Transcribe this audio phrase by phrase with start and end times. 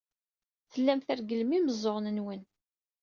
[0.71, 2.41] Tellam tregglem imeẓẓuɣen-nwen.